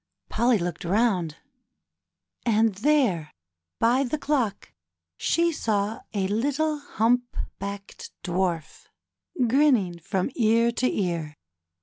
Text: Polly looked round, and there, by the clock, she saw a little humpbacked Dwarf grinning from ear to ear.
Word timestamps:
Polly 0.29 0.57
looked 0.57 0.83
round, 0.83 1.37
and 2.43 2.73
there, 2.73 3.29
by 3.77 4.03
the 4.03 4.17
clock, 4.17 4.73
she 5.15 5.51
saw 5.51 5.99
a 6.11 6.27
little 6.27 6.79
humpbacked 6.79 8.09
Dwarf 8.23 8.87
grinning 9.47 9.99
from 9.99 10.31
ear 10.33 10.71
to 10.71 10.89
ear. 10.91 11.37